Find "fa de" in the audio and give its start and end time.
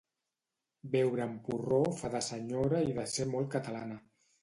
2.01-2.25